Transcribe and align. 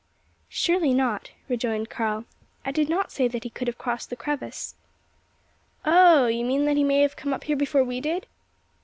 "Surely 0.49 0.95
not," 0.95 1.29
rejoined 1.47 1.91
Karl. 1.91 2.25
"I 2.65 2.71
did 2.71 2.89
not 2.89 3.11
say 3.11 3.27
that 3.27 3.43
he 3.43 3.51
could 3.51 3.67
have 3.67 3.77
crossed 3.77 4.09
the 4.09 4.15
crevasse." 4.15 4.73
"Oh! 5.85 6.25
you 6.25 6.43
mean 6.43 6.65
that 6.65 6.75
he 6.77 6.83
may 6.83 7.01
have 7.01 7.15
come 7.15 7.35
up 7.35 7.43
here 7.43 7.55
before 7.55 7.83
we 7.83 8.01
did?" 8.01 8.25